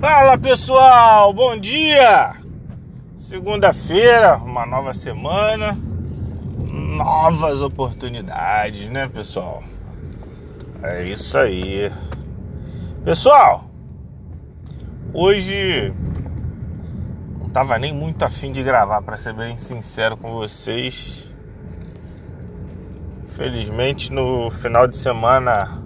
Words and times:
Fala 0.00 0.38
pessoal, 0.38 1.32
bom 1.32 1.56
dia! 1.56 2.36
Segunda-feira, 3.16 4.36
uma 4.36 4.64
nova 4.64 4.94
semana, 4.94 5.76
novas 6.70 7.60
oportunidades, 7.62 8.88
né 8.88 9.08
pessoal? 9.12 9.60
É 10.84 11.02
isso 11.02 11.36
aí. 11.36 11.90
Pessoal, 13.04 13.64
hoje 15.12 15.92
não 17.40 17.48
tava 17.50 17.76
nem 17.76 17.92
muito 17.92 18.24
afim 18.24 18.52
de 18.52 18.62
gravar, 18.62 19.02
para 19.02 19.18
ser 19.18 19.32
bem 19.32 19.58
sincero 19.58 20.16
com 20.16 20.30
vocês. 20.30 21.28
Felizmente 23.36 24.12
no 24.12 24.48
final 24.48 24.86
de 24.86 24.96
semana 24.96 25.82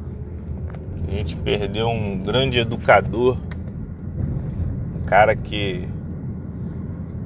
a 1.08 1.10
gente 1.10 1.34
perdeu 1.34 1.88
um 1.88 2.18
grande 2.18 2.58
educador 2.58 3.38
cara 5.12 5.37
que 5.37 5.87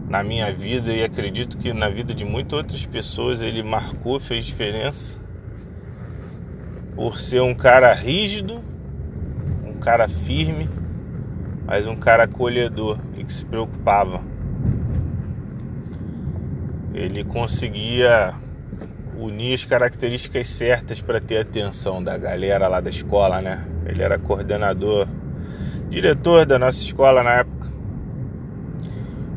na 0.08 0.20
minha 0.24 0.52
vida 0.52 0.92
e 0.92 1.04
acredito 1.04 1.56
que 1.56 1.72
na 1.72 1.88
vida 1.88 2.12
de 2.12 2.24
muitas 2.24 2.54
outras 2.54 2.84
pessoas 2.84 3.40
ele 3.40 3.62
marcou, 3.62 4.18
fez 4.18 4.44
diferença 4.44 5.16
por 6.96 7.20
ser 7.20 7.42
um 7.42 7.54
cara 7.54 7.94
rígido, 7.94 8.60
um 9.64 9.74
cara 9.74 10.08
firme, 10.08 10.68
mas 11.64 11.86
um 11.86 11.94
cara 11.94 12.24
acolhedor 12.24 12.98
e 13.16 13.22
que 13.22 13.32
se 13.32 13.44
preocupava. 13.44 14.20
Ele 16.92 17.22
conseguia 17.22 18.34
unir 19.16 19.54
as 19.54 19.64
características 19.64 20.48
certas 20.48 21.00
para 21.00 21.20
ter 21.20 21.38
atenção 21.38 22.02
da 22.02 22.18
galera 22.18 22.66
lá 22.66 22.80
da 22.80 22.90
escola, 22.90 23.40
né? 23.40 23.64
Ele 23.84 24.02
era 24.02 24.18
coordenador, 24.18 25.06
diretor 25.88 26.44
da 26.44 26.58
nossa 26.58 26.82
escola 26.82 27.22
na 27.22 27.30
época 27.30 27.56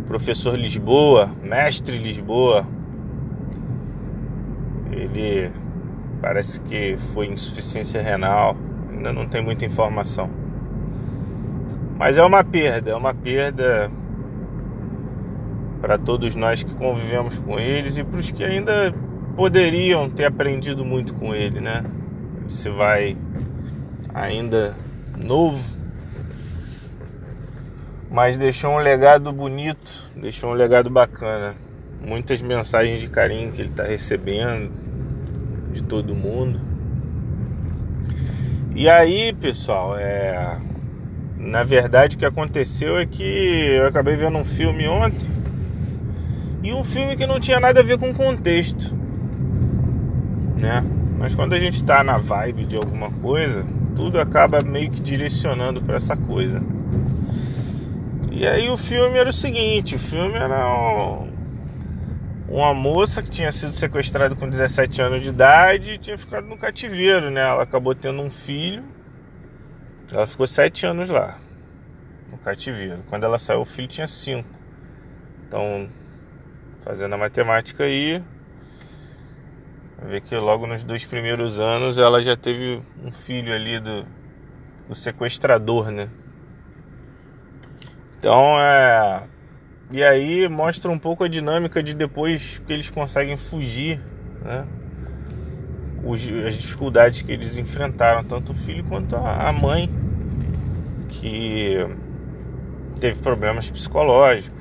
professor 0.09 0.57
Lisboa, 0.57 1.29
mestre 1.43 1.99
Lisboa, 1.99 2.65
ele 4.91 5.51
parece 6.19 6.59
que 6.61 6.97
foi 7.13 7.27
insuficiência 7.27 8.01
renal, 8.01 8.57
ainda 8.91 9.13
não 9.13 9.27
tem 9.27 9.43
muita 9.43 9.66
informação. 9.66 10.27
Mas 11.95 12.17
é 12.17 12.23
uma 12.23 12.43
perda, 12.43 12.89
é 12.89 12.95
uma 12.95 13.13
perda 13.13 13.91
para 15.79 15.95
todos 15.99 16.35
nós 16.35 16.63
que 16.63 16.73
convivemos 16.73 17.38
com 17.41 17.59
eles 17.59 17.95
e 17.95 18.03
para 18.03 18.19
os 18.19 18.31
que 18.31 18.44
ainda 18.44 18.91
poderiam 19.35 20.09
ter 20.09 20.25
aprendido 20.25 20.83
muito 20.83 21.13
com 21.13 21.35
ele, 21.35 21.61
né? 21.61 21.83
Você 22.49 22.71
vai 22.71 23.16
ainda 24.11 24.75
novo 25.23 25.78
mas 28.09 28.35
deixou 28.35 28.71
um 28.71 28.77
legado 28.79 29.31
bonito, 29.31 30.03
deixou 30.15 30.52
um 30.52 30.53
legado 30.53 30.89
bacana. 30.89 31.55
Muitas 32.02 32.41
mensagens 32.41 32.99
de 32.99 33.07
carinho 33.07 33.51
que 33.51 33.61
ele 33.61 33.69
está 33.69 33.83
recebendo 33.83 34.71
de 35.71 35.83
todo 35.83 36.16
mundo. 36.16 36.59
E 38.73 38.88
aí, 38.88 39.33
pessoal, 39.33 39.97
é 39.97 40.57
na 41.38 41.63
verdade 41.63 42.16
o 42.16 42.19
que 42.19 42.25
aconteceu 42.25 42.97
é 42.97 43.05
que 43.05 43.23
eu 43.23 43.88
acabei 43.88 44.16
vendo 44.16 44.38
um 44.38 44.44
filme 44.44 44.88
ontem 44.88 45.27
e 46.61 46.73
um 46.73 46.83
filme 46.83 47.16
que 47.16 47.25
não 47.25 47.39
tinha 47.39 47.59
nada 47.59 47.79
a 47.79 47.83
ver 47.83 47.97
com 47.97 48.09
o 48.09 48.13
contexto, 48.13 48.94
né? 50.57 50.83
Mas 51.17 51.33
quando 51.33 51.53
a 51.53 51.59
gente 51.59 51.75
está 51.75 52.03
na 52.03 52.17
vibe 52.17 52.66
de 52.66 52.75
alguma 52.75 53.09
coisa, 53.09 53.66
tudo 53.95 54.19
acaba 54.19 54.61
meio 54.61 54.91
que 54.91 55.01
direcionando 55.01 55.81
para 55.81 55.95
essa 55.95 56.16
coisa. 56.16 56.61
E 58.31 58.47
aí 58.47 58.69
o 58.69 58.77
filme 58.77 59.17
era 59.17 59.30
o 59.30 59.33
seguinte, 59.33 59.95
o 59.95 59.99
filme 59.99 60.35
era 60.35 60.67
um, 60.67 61.31
uma 62.47 62.73
moça 62.73 63.23
que 63.23 63.30
tinha 63.30 63.52
sido 63.52 63.73
sequestrada 63.73 64.35
com 64.35 64.47
17 64.47 65.01
anos 65.01 65.22
de 65.23 65.29
idade 65.29 65.94
e 65.94 65.97
tinha 65.97 66.17
ficado 66.17 66.47
no 66.47 66.57
cativeiro, 66.57 67.31
né? 67.31 67.41
Ela 67.41 67.63
acabou 67.63 67.95
tendo 67.95 68.22
um 68.22 68.29
filho. 68.29 68.84
Ela 70.12 70.28
ficou 70.28 70.47
7 70.47 70.85
anos 70.85 71.09
lá, 71.09 71.40
no 72.31 72.38
cativeiro. 72.38 73.03
Quando 73.09 73.23
ela 73.23 73.38
saiu, 73.38 73.62
o 73.62 73.66
filho 73.66 73.88
tinha 73.88 74.07
5. 74.07 74.47
Então, 75.47 75.90
fazendo 76.84 77.13
a 77.13 77.17
matemática 77.17 77.84
aí, 77.84 78.23
ver 80.03 80.22
que 80.22 80.35
logo 80.35 80.67
nos 80.67 80.84
dois 80.84 81.03
primeiros 81.03 81.59
anos 81.59 81.97
ela 81.97 82.22
já 82.22 82.35
teve 82.35 82.81
um 83.03 83.11
filho 83.11 83.53
ali 83.53 83.79
do, 83.79 84.06
do 84.88 84.96
sequestrador, 84.96 85.91
né? 85.91 86.09
Então 88.19 88.59
é. 88.59 89.24
E 89.91 90.03
aí 90.03 90.47
mostra 90.47 90.91
um 90.91 91.00
pouco 91.00 91.24
a 91.24 91.28
dinâmica 91.28 91.81
de 91.81 91.96
depois 91.96 92.62
que 92.68 92.72
eles 92.72 92.90
conseguem 92.90 93.38
fugir, 93.38 94.00
né? 94.44 94.68
As 96.46 96.56
dificuldades 96.56 97.22
que 97.22 97.31
eles 97.31 97.58
enfrentaram, 97.58 98.24
tanto 98.24 98.52
o 98.52 98.56
filho 98.56 98.84
quanto 98.84 99.16
a 99.16 99.52
mãe, 99.52 99.90
que 101.08 101.75
teve 103.00 103.19
problemas 103.22 103.69
psicológicos. 103.69 104.52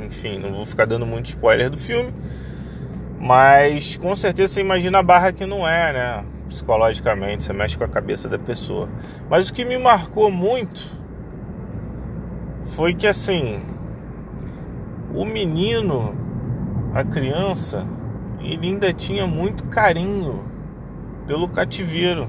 Enfim, 0.00 0.38
não 0.38 0.52
vou 0.52 0.66
ficar 0.66 0.84
dando 0.84 1.06
muito 1.06 1.26
spoiler 1.26 1.70
do 1.70 1.78
filme, 1.78 2.12
mas 3.18 3.96
com 3.96 4.14
certeza 4.14 4.54
você 4.54 4.60
imagina 4.60 4.98
a 4.98 5.02
barra 5.02 5.32
que 5.32 5.46
não 5.46 5.66
é, 5.66 5.92
né? 5.92 6.26
Psicologicamente, 6.48 7.44
você 7.44 7.52
mexe 7.52 7.76
com 7.76 7.84
a 7.84 7.88
cabeça 7.88 8.28
da 8.28 8.38
pessoa. 8.38 8.88
Mas 9.30 9.48
o 9.48 9.54
que 9.54 9.64
me 9.64 9.78
marcou 9.78 10.30
muito 10.30 11.03
foi 12.74 12.92
que 12.92 13.06
assim, 13.06 13.62
o 15.14 15.24
menino, 15.24 16.14
a 16.92 17.04
criança, 17.04 17.86
ele 18.40 18.68
ainda 18.68 18.92
tinha 18.92 19.26
muito 19.26 19.64
carinho 19.66 20.44
pelo 21.26 21.48
cativeiro. 21.48 22.28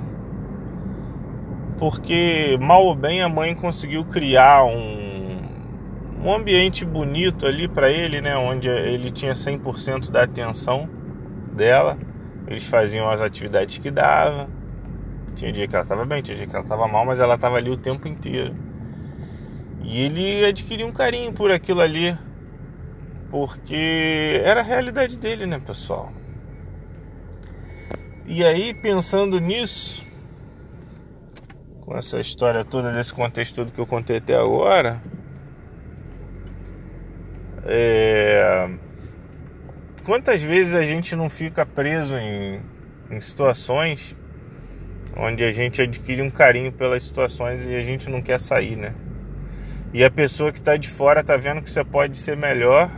Porque 1.78 2.58
mal 2.62 2.86
ou 2.86 2.96
bem 2.96 3.22
a 3.22 3.28
mãe 3.28 3.54
conseguiu 3.56 4.06
criar 4.06 4.64
um, 4.64 5.42
um 6.24 6.34
ambiente 6.34 6.86
bonito 6.86 7.46
ali 7.46 7.68
para 7.68 7.90
ele, 7.90 8.22
né, 8.22 8.38
onde 8.38 8.70
ele 8.70 9.12
tinha 9.12 9.34
100% 9.34 10.10
da 10.12 10.24
atenção 10.24 10.88
dela. 11.54 11.98
Eles 12.48 12.64
faziam 12.66 13.10
as 13.10 13.20
atividades 13.20 13.80
que 13.80 13.90
dava. 13.90 14.48
Tinha 15.34 15.52
dia 15.52 15.68
que 15.68 15.76
ela 15.76 15.84
estava 15.84 16.06
bem, 16.06 16.22
tinha 16.22 16.38
dia 16.38 16.48
que 16.48 16.56
ela 16.56 16.64
estava 16.64 16.88
mal, 16.88 17.04
mas 17.04 17.20
ela 17.20 17.34
estava 17.34 17.58
ali 17.58 17.70
o 17.70 17.76
tempo 17.76 18.08
inteiro. 18.08 18.56
E 19.88 20.02
ele 20.02 20.44
adquiriu 20.44 20.88
um 20.88 20.92
carinho 20.92 21.32
por 21.32 21.52
aquilo 21.52 21.80
ali, 21.80 22.18
porque 23.30 24.42
era 24.44 24.62
a 24.62 24.64
realidade 24.64 25.18
dele, 25.18 25.46
né, 25.46 25.60
pessoal? 25.60 26.12
E 28.26 28.44
aí, 28.44 28.74
pensando 28.74 29.40
nisso, 29.40 30.04
com 31.82 31.96
essa 31.96 32.20
história 32.20 32.66
toda, 32.66 32.92
desse 32.92 33.14
contexto 33.14 33.56
todo 33.56 33.72
que 33.72 33.80
eu 33.80 33.86
contei 33.86 34.18
até 34.18 34.36
agora, 34.36 35.00
é... 37.64 38.68
quantas 40.04 40.42
vezes 40.42 40.74
a 40.74 40.84
gente 40.84 41.16
não 41.16 41.30
fica 41.30 41.64
preso 41.64 42.16
em, 42.16 42.60
em 43.12 43.22
situações 43.22 44.16
onde 45.16 45.44
a 45.44 45.52
gente 45.52 45.80
adquire 45.80 46.24
um 46.24 46.32
carinho 46.32 46.72
pelas 46.72 47.04
situações 47.04 47.64
e 47.64 47.76
a 47.76 47.82
gente 47.82 48.10
não 48.10 48.22
quer 48.22 48.40
sair, 48.40 48.76
né? 48.76 48.96
E 49.96 50.04
a 50.04 50.12
pessoa 50.12 50.52
que 50.52 50.60
está 50.60 50.76
de 50.76 50.90
fora 50.90 51.22
está 51.22 51.38
vendo 51.38 51.62
que 51.62 51.70
você 51.70 51.82
pode 51.82 52.18
ser 52.18 52.36
melhor, 52.36 52.92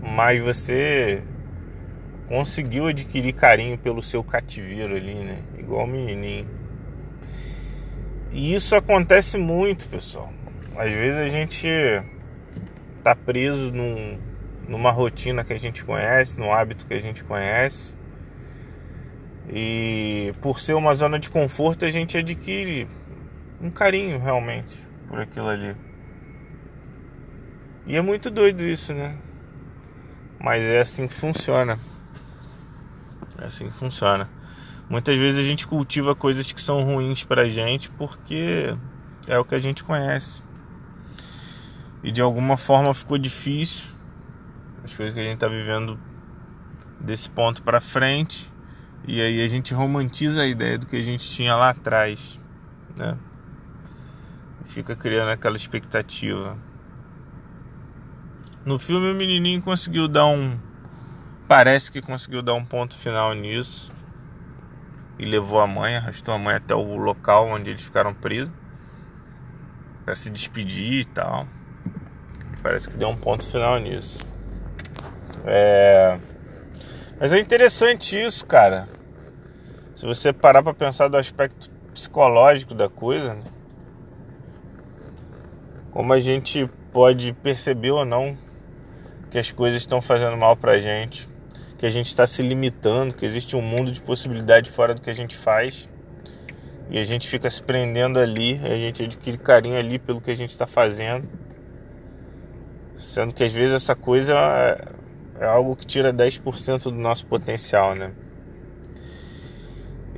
mas 0.00 0.42
você 0.42 1.22
conseguiu 2.26 2.86
adquirir 2.86 3.34
carinho 3.34 3.76
pelo 3.76 4.00
seu 4.00 4.24
cativeiro 4.24 4.96
ali, 4.96 5.16
né? 5.16 5.42
Igual 5.58 5.84
o 5.84 5.86
menininho. 5.86 6.48
E 8.32 8.54
isso 8.54 8.74
acontece 8.74 9.36
muito, 9.36 9.86
pessoal. 9.86 10.32
Às 10.74 10.94
vezes 10.94 11.20
a 11.20 11.28
gente 11.28 11.68
tá 13.02 13.14
preso 13.14 13.70
num, 13.70 14.18
numa 14.66 14.90
rotina 14.90 15.44
que 15.44 15.52
a 15.52 15.58
gente 15.58 15.84
conhece, 15.84 16.38
num 16.38 16.50
hábito 16.50 16.86
que 16.86 16.94
a 16.94 17.00
gente 17.02 17.22
conhece. 17.22 17.94
E 19.52 20.32
por 20.40 20.58
ser 20.58 20.72
uma 20.72 20.94
zona 20.94 21.18
de 21.18 21.28
conforto, 21.28 21.84
a 21.84 21.90
gente 21.90 22.16
adquire 22.16 22.88
um 23.60 23.68
carinho 23.68 24.18
realmente 24.18 24.85
por 25.08 25.20
aquilo 25.20 25.48
ali. 25.48 25.76
E 27.86 27.96
é 27.96 28.02
muito 28.02 28.30
doido 28.30 28.64
isso, 28.64 28.92
né? 28.92 29.16
Mas 30.40 30.62
é 30.62 30.80
assim 30.80 31.06
que 31.06 31.14
funciona. 31.14 31.78
É 33.38 33.46
assim 33.46 33.70
que 33.70 33.76
funciona. 33.78 34.28
Muitas 34.88 35.16
vezes 35.16 35.40
a 35.40 35.46
gente 35.46 35.66
cultiva 35.66 36.14
coisas 36.14 36.50
que 36.52 36.60
são 36.60 36.82
ruins 36.82 37.24
pra 37.24 37.48
gente 37.48 37.90
porque 37.90 38.76
é 39.26 39.38
o 39.38 39.44
que 39.44 39.54
a 39.54 39.60
gente 39.60 39.82
conhece. 39.82 40.42
E 42.02 42.12
de 42.12 42.20
alguma 42.20 42.56
forma 42.56 42.94
ficou 42.94 43.18
difícil 43.18 43.96
as 44.84 44.94
coisas 44.94 45.12
que 45.12 45.20
a 45.20 45.24
gente 45.24 45.38
tá 45.38 45.48
vivendo 45.48 45.98
desse 47.00 47.28
ponto 47.28 47.62
para 47.62 47.80
frente. 47.80 48.52
E 49.06 49.20
aí 49.20 49.44
a 49.44 49.48
gente 49.48 49.74
romantiza 49.74 50.42
a 50.42 50.46
ideia 50.46 50.78
do 50.78 50.86
que 50.86 50.96
a 50.96 51.02
gente 51.02 51.28
tinha 51.28 51.54
lá 51.54 51.70
atrás, 51.70 52.40
né? 52.96 53.16
Fica 54.64 54.96
criando 54.96 55.30
aquela 55.30 55.56
expectativa. 55.56 56.56
No 58.64 58.78
filme 58.78 59.10
o 59.10 59.14
menininho 59.14 59.62
conseguiu 59.62 60.08
dar 60.08 60.26
um 60.26 60.58
parece 61.46 61.92
que 61.92 62.02
conseguiu 62.02 62.42
dar 62.42 62.54
um 62.54 62.64
ponto 62.64 62.96
final 62.96 63.32
nisso 63.32 63.92
e 65.18 65.24
levou 65.24 65.60
a 65.60 65.66
mãe, 65.66 65.96
arrastou 65.96 66.34
a 66.34 66.38
mãe 66.38 66.56
até 66.56 66.74
o 66.74 66.96
local 66.96 67.48
onde 67.48 67.70
eles 67.70 67.82
ficaram 67.82 68.12
presos 68.12 68.52
para 70.04 70.14
se 70.14 70.30
despedir 70.30 71.00
e 71.00 71.04
tal. 71.04 71.46
Parece 72.62 72.88
que 72.88 72.96
deu 72.96 73.08
um 73.08 73.16
ponto 73.16 73.46
final 73.46 73.78
nisso. 73.78 74.24
É... 75.44 76.18
Mas 77.18 77.32
é 77.32 77.38
interessante 77.38 78.20
isso, 78.20 78.44
cara. 78.44 78.88
Se 79.94 80.04
você 80.04 80.32
parar 80.32 80.62
para 80.62 80.74
pensar 80.74 81.08
do 81.08 81.16
aspecto 81.16 81.70
psicológico 81.94 82.74
da 82.74 82.88
coisa, 82.88 83.34
né? 83.34 83.42
Como 85.96 86.12
a 86.12 86.20
gente 86.20 86.68
pode 86.92 87.32
perceber 87.32 87.90
ou 87.90 88.04
não 88.04 88.36
que 89.30 89.38
as 89.38 89.50
coisas 89.50 89.80
estão 89.80 90.02
fazendo 90.02 90.36
mal 90.36 90.54
pra 90.54 90.78
gente 90.78 91.26
que 91.78 91.86
a 91.86 91.90
gente 91.90 92.06
está 92.06 92.26
se 92.26 92.42
limitando, 92.42 93.14
que 93.14 93.24
existe 93.24 93.54
um 93.54 93.62
mundo 93.62 93.90
de 93.90 94.00
possibilidade 94.00 94.70
fora 94.70 94.94
do 94.94 95.00
que 95.00 95.10
a 95.10 95.14
gente 95.14 95.36
faz. 95.36 95.88
E 96.90 96.98
a 96.98 97.04
gente 97.04 97.28
fica 97.28 97.50
se 97.50 97.62
prendendo 97.62 98.18
ali, 98.18 98.60
a 98.64 98.78
gente 98.78 99.04
adquire 99.04 99.36
carinho 99.38 99.76
ali 99.76 99.98
pelo 99.98 100.20
que 100.20 100.30
a 100.30 100.34
gente 100.34 100.50
está 100.50 100.66
fazendo. 100.66 101.28
Sendo 102.98 103.34
que 103.34 103.42
às 103.42 103.52
vezes 103.52 103.74
essa 103.74 103.94
coisa 103.94 104.34
é, 104.34 105.44
é 105.44 105.46
algo 105.46 105.76
que 105.76 105.84
tira 105.84 106.12
10% 106.12 106.84
do 106.84 106.92
nosso 106.92 107.26
potencial, 107.26 107.94
né? 107.94 108.12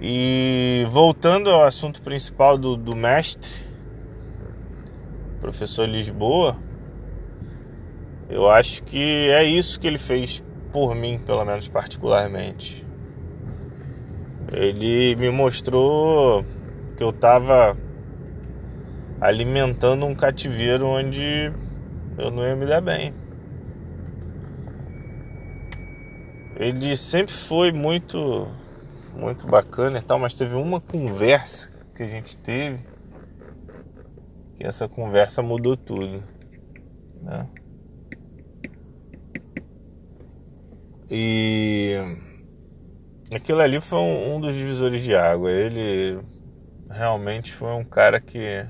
E 0.01 0.87
voltando 0.91 1.51
ao 1.51 1.65
assunto 1.65 2.01
principal 2.03 2.57
do, 2.57 2.77
do 2.77 2.95
mestre, 2.95 3.68
professor 5.49 5.89
Lisboa, 5.89 6.59
eu 8.29 8.51
acho 8.51 8.83
que 8.83 9.31
é 9.31 9.45
isso 9.45 9.81
que 9.81 9.87
ele 9.87 9.97
fez 9.97 10.43
por 10.71 10.95
mim, 10.95 11.19
pelo 11.19 11.43
menos 11.43 11.67
particularmente. 11.69 12.87
Ele 14.53 15.17
me 15.17 15.31
mostrou 15.31 16.45
que 16.97 17.03
eu 17.03 17.11
estava 17.11 17.75
alimentando 19.19 20.05
um 20.05 20.15
cativeiro 20.15 20.87
onde 20.87 21.51
eu 22.19 22.31
não 22.31 22.43
ia 22.43 22.55
me 22.55 22.67
dar 22.67 22.83
bem. 22.83 23.15
Ele 26.57 26.95
sempre 26.95 27.33
foi 27.33 27.73
muito 27.73 28.47
muito 29.17 29.47
bacana 29.47 29.99
e 29.99 30.03
tal, 30.03 30.19
mas 30.19 30.35
teve 30.35 30.55
uma 30.55 30.79
conversa 30.81 31.71
que 31.95 32.03
a 32.03 32.07
gente 32.07 32.37
teve 32.37 32.98
que 34.59 34.67
essa 34.67 34.89
conversa 34.89 35.41
mudou 35.41 35.77
tudo, 35.77 36.21
né? 37.23 37.47
E 41.09 41.95
aquilo 43.33 43.61
ali 43.61 43.81
foi 43.81 43.99
um, 43.99 44.35
um 44.35 44.41
dos 44.41 44.55
divisores 44.55 45.01
de 45.03 45.15
água. 45.15 45.51
Ele 45.51 46.21
realmente 46.91 47.53
foi 47.53 47.73
um 47.73 47.85
cara 47.85 48.21
que. 48.21 48.67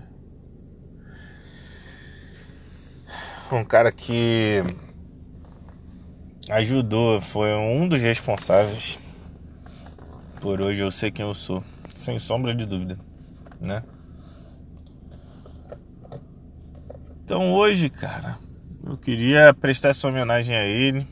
Um 3.51 3.65
cara 3.65 3.91
que 3.91 4.63
ajudou, 6.51 7.21
foi 7.21 7.55
um 7.55 7.89
dos 7.89 8.01
responsáveis 8.01 8.99
por 10.39 10.61
hoje 10.61 10.83
eu 10.83 10.91
sei 10.91 11.11
quem 11.11 11.27
eu 11.27 11.35
sou, 11.35 11.65
sem 11.95 12.19
sombra 12.19 12.55
de 12.55 12.65
dúvida, 12.65 12.99
né? 13.61 13.83
Então 17.29 17.53
hoje, 17.53 17.91
cara, 17.91 18.39
eu 18.83 18.97
queria 18.97 19.53
prestar 19.53 19.91
essa 19.91 20.09
homenagem 20.09 20.57
a 20.57 20.65
ele 20.65 21.07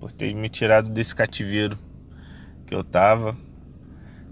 por 0.00 0.10
ter 0.10 0.34
me 0.34 0.48
tirado 0.48 0.88
desse 0.88 1.14
cativeiro 1.14 1.78
que 2.66 2.74
eu 2.74 2.82
tava, 2.82 3.36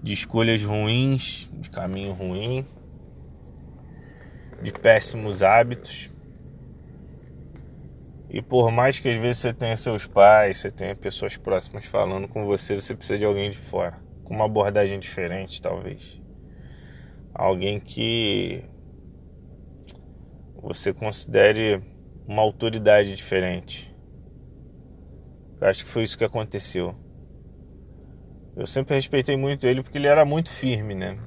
de 0.01 0.11
escolhas 0.11 0.63
ruins, 0.63 1.47
de 1.53 1.69
caminho 1.69 2.13
ruim, 2.13 2.65
de 4.59 4.71
péssimos 4.71 5.43
hábitos. 5.43 6.09
E 8.27 8.41
por 8.41 8.71
mais 8.71 8.99
que 8.99 9.07
às 9.07 9.17
vezes 9.21 9.37
você 9.37 9.53
tenha 9.53 9.77
seus 9.77 10.07
pais, 10.07 10.57
você 10.57 10.71
tenha 10.71 10.95
pessoas 10.95 11.37
próximas 11.37 11.85
falando 11.85 12.27
com 12.27 12.43
você, 12.43 12.73
você 12.73 12.95
precisa 12.95 13.19
de 13.19 13.25
alguém 13.25 13.51
de 13.51 13.57
fora, 13.59 13.99
com 14.23 14.33
uma 14.33 14.45
abordagem 14.45 14.99
diferente, 14.99 15.61
talvez. 15.61 16.19
Alguém 17.35 17.79
que 17.79 18.65
você 20.63 20.93
considere 20.93 21.79
uma 22.27 22.41
autoridade 22.41 23.15
diferente 23.15 23.93
eu 25.63 25.69
acho 25.69 25.85
que 25.85 25.91
foi 25.91 26.03
isso 26.03 26.17
que 26.17 26.25
aconteceu. 26.25 26.93
Eu 28.53 28.67
sempre 28.67 28.95
respeitei 28.95 29.37
muito 29.37 29.65
ele 29.65 29.81
porque 29.81 29.97
ele 29.97 30.07
era 30.07 30.25
muito 30.25 30.49
firme, 30.49 30.93
né? 30.93 31.17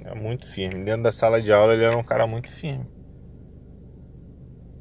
Era 0.00 0.16
muito 0.16 0.48
firme. 0.48 0.82
Dentro 0.82 1.04
da 1.04 1.12
sala 1.12 1.40
de 1.40 1.52
aula 1.52 1.74
ele 1.74 1.84
era 1.84 1.96
um 1.96 2.02
cara 2.02 2.26
muito 2.26 2.50
firme. 2.50 2.84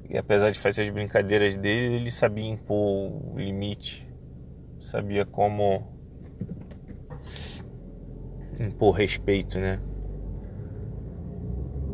E 0.09 0.17
apesar 0.17 0.49
de 0.49 0.59
fazer 0.59 0.81
as 0.81 0.89
brincadeiras 0.89 1.53
dele, 1.53 1.97
ele 1.97 2.09
sabia 2.09 2.49
impor 2.49 3.11
o 3.11 3.37
limite. 3.37 4.11
Sabia 4.81 5.25
como 5.25 5.95
impor 8.59 8.95
respeito, 8.95 9.59
né? 9.59 9.79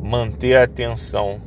Manter 0.02 0.56
a 0.56 0.64
atenção. 0.64 1.40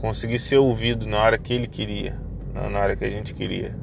Conseguir 0.00 0.38
ser 0.38 0.58
ouvido 0.58 1.06
na 1.06 1.22
hora 1.22 1.38
que 1.38 1.54
ele 1.54 1.66
queria, 1.66 2.20
na 2.52 2.78
hora 2.78 2.96
que 2.96 3.04
a 3.04 3.10
gente 3.10 3.32
queria. 3.32 3.78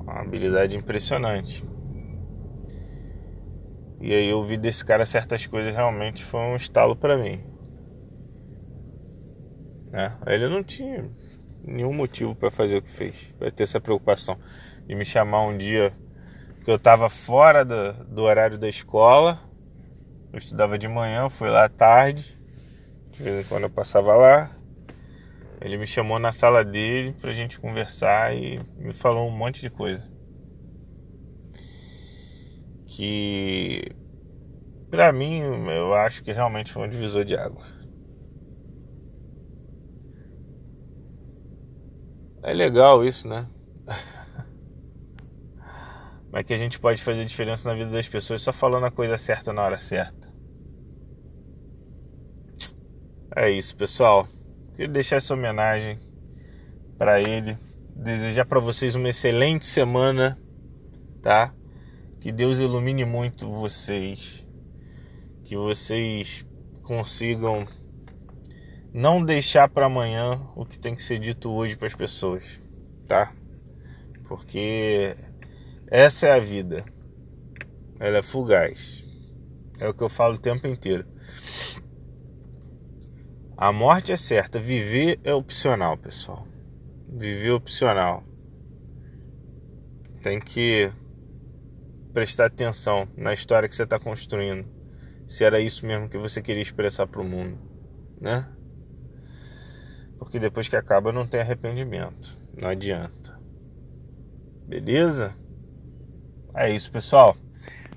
Uma 0.00 0.20
habilidade 0.20 0.76
impressionante. 0.76 1.64
E 4.00 4.12
aí 4.12 4.28
eu 4.28 4.42
vi 4.42 4.56
desse 4.56 4.84
cara 4.84 5.06
certas 5.06 5.46
coisas 5.46 5.72
realmente 5.72 6.24
foi 6.24 6.40
um 6.40 6.56
estalo 6.56 6.96
para 6.96 7.16
mim. 7.16 7.40
Né? 9.92 10.16
Ele 10.26 10.48
não 10.48 10.62
tinha 10.64 11.08
nenhum 11.64 11.92
motivo 11.92 12.34
para 12.34 12.50
fazer 12.50 12.78
o 12.78 12.82
que 12.82 12.90
fez, 12.90 13.32
para 13.38 13.50
ter 13.50 13.62
essa 13.62 13.80
preocupação 13.80 14.36
de 14.86 14.94
me 14.94 15.04
chamar 15.04 15.42
um 15.42 15.56
dia 15.56 15.92
que 16.64 16.70
eu 16.70 16.76
estava 16.76 17.08
fora 17.08 17.64
do, 17.64 17.92
do, 18.06 18.22
horário 18.22 18.58
da 18.58 18.68
escola. 18.68 19.38
Eu 20.32 20.38
estudava 20.38 20.78
de 20.78 20.88
manhã, 20.88 21.28
fui 21.28 21.50
lá 21.50 21.66
à 21.66 21.68
tarde. 21.68 22.38
De 23.10 23.22
vez 23.22 23.44
em 23.44 23.48
quando 23.48 23.64
eu 23.64 23.70
passava 23.70 24.14
lá. 24.14 24.50
Ele 25.60 25.76
me 25.76 25.86
chamou 25.86 26.18
na 26.18 26.32
sala 26.32 26.64
dele 26.64 27.14
pra 27.20 27.32
gente 27.32 27.60
conversar 27.60 28.34
e 28.34 28.58
me 28.76 28.94
falou 28.94 29.28
um 29.28 29.30
monte 29.30 29.60
de 29.60 29.68
coisa. 29.68 30.02
Que 32.86 33.94
pra 34.90 35.12
mim 35.12 35.40
eu 35.70 35.94
acho 35.94 36.24
que 36.24 36.32
realmente 36.32 36.72
foi 36.72 36.86
um 36.86 36.88
divisor 36.88 37.24
de 37.24 37.36
água. 37.36 37.64
É 42.42 42.54
legal 42.54 43.04
isso, 43.04 43.28
né? 43.28 43.46
É 46.34 46.42
que 46.42 46.54
a 46.54 46.56
gente 46.56 46.80
pode 46.80 47.02
fazer 47.02 47.26
diferença 47.26 47.68
na 47.68 47.74
vida 47.74 47.90
das 47.90 48.08
pessoas 48.08 48.40
só 48.40 48.54
falando 48.54 48.86
a 48.86 48.90
coisa 48.90 49.18
certa 49.18 49.52
na 49.52 49.62
hora 49.62 49.78
certa? 49.78 50.21
É 53.34 53.50
isso, 53.50 53.74
pessoal. 53.74 54.28
Queria 54.76 54.92
deixar 54.92 55.16
essa 55.16 55.32
homenagem 55.32 55.98
para 56.98 57.18
ele. 57.18 57.56
Desejar 57.96 58.44
para 58.44 58.60
vocês 58.60 58.94
uma 58.94 59.08
excelente 59.08 59.64
semana, 59.64 60.36
tá? 61.22 61.54
Que 62.20 62.30
Deus 62.30 62.58
ilumine 62.58 63.06
muito 63.06 63.50
vocês. 63.50 64.46
Que 65.44 65.56
vocês 65.56 66.46
consigam 66.82 67.66
não 68.92 69.24
deixar 69.24 69.66
para 69.70 69.86
amanhã 69.86 70.38
o 70.54 70.66
que 70.66 70.78
tem 70.78 70.94
que 70.94 71.02
ser 71.02 71.18
dito 71.18 71.50
hoje 71.50 71.74
para 71.74 71.86
as 71.86 71.94
pessoas, 71.94 72.60
tá? 73.06 73.32
Porque 74.28 75.16
essa 75.86 76.26
é 76.26 76.32
a 76.32 76.40
vida. 76.40 76.84
Ela 77.98 78.18
é 78.18 78.22
fugaz. 78.22 79.02
É 79.80 79.88
o 79.88 79.94
que 79.94 80.02
eu 80.02 80.10
falo 80.10 80.34
o 80.34 80.38
tempo 80.38 80.66
inteiro. 80.66 81.06
A 83.62 83.70
morte 83.70 84.10
é 84.10 84.16
certa, 84.16 84.58
viver 84.58 85.20
é 85.22 85.32
opcional, 85.32 85.96
pessoal. 85.96 86.48
Viver 87.08 87.50
é 87.50 87.52
opcional. 87.52 88.24
Tem 90.20 90.40
que 90.40 90.90
prestar 92.12 92.46
atenção 92.46 93.06
na 93.16 93.32
história 93.32 93.68
que 93.68 93.76
você 93.76 93.84
está 93.84 94.00
construindo. 94.00 94.68
Se 95.28 95.44
era 95.44 95.60
isso 95.60 95.86
mesmo 95.86 96.08
que 96.08 96.18
você 96.18 96.42
queria 96.42 96.60
expressar 96.60 97.06
para 97.06 97.20
o 97.20 97.24
mundo, 97.24 97.56
né? 98.20 98.48
Porque 100.18 100.40
depois 100.40 100.66
que 100.66 100.74
acaba 100.74 101.12
não 101.12 101.24
tem 101.24 101.40
arrependimento. 101.40 102.36
Não 102.60 102.68
adianta. 102.68 103.38
Beleza? 104.66 105.36
É 106.52 106.68
isso, 106.68 106.90
pessoal. 106.90 107.36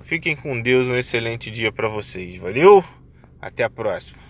Fiquem 0.02 0.36
com 0.36 0.62
Deus. 0.62 0.86
Um 0.86 0.94
excelente 0.94 1.50
dia 1.50 1.72
para 1.72 1.88
vocês. 1.88 2.36
Valeu? 2.36 2.84
Até 3.40 3.64
a 3.64 3.70
próxima. 3.70 4.25